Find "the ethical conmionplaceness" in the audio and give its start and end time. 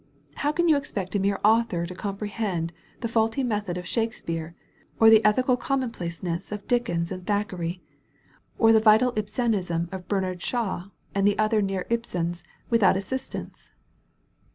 5.11-6.51